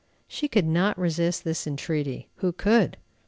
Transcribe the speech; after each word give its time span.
_"She 0.27 0.47
could 0.47 0.65
not 0.65 0.97
resist 0.97 1.43
this 1.43 1.67
entreaty, 1.67 2.27
(who 2.37 2.51
could?) 2.53 2.97